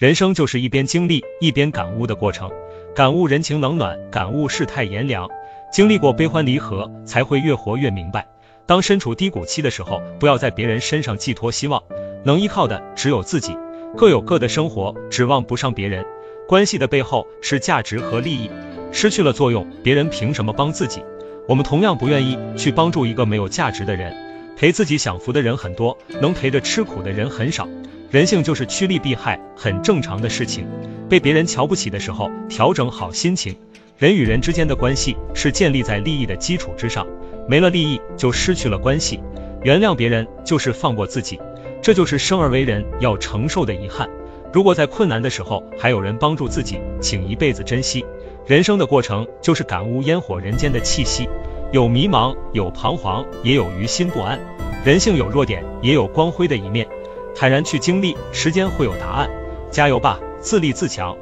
[0.00, 2.50] 人生就是一边经历一边感悟的过程，
[2.94, 5.28] 感悟人情冷暖，感悟世态炎凉，
[5.70, 8.26] 经历过悲欢离合，才会越活越明白。
[8.64, 11.82] 当身处低谷期的时候，不要在别人身上寄托希望，
[12.24, 13.54] 能依靠的只有自己。
[13.94, 16.02] 各有各的生活，指望不上别人。
[16.48, 18.50] 关系的背后是价值和利益，
[18.92, 21.04] 失去了作用，别人凭什么帮自己？
[21.46, 24.16] 我们同样不愿意去帮助一个没有价值的人。
[24.56, 27.68] 陪自己享福的人很多，能陪着吃苦的人很少。
[28.10, 30.66] 人性就是趋利避害，很正常的事情。
[31.08, 33.56] 被别人瞧不起的时候，调整好心情。
[33.98, 37.06] 人与人之间的关系是建立在利益的基础之上，
[37.48, 39.20] 没了利益就失去了关系。
[39.62, 41.38] 原谅别人就是放过自己，
[41.80, 44.10] 这就是生而为人要承受的遗憾。
[44.52, 48.04] 如果在困难的时候还有人帮助自己，请一辈子珍惜。
[48.44, 51.28] 人生的过程就是感悟烟火人间的气息。
[51.70, 54.40] 有迷茫，有彷徨，也有于心不安。
[54.84, 56.88] 人性有弱点，也有光辉的一面。
[57.34, 59.30] 坦然去经历，时间会有答案。
[59.70, 61.16] 加油吧，自立自强。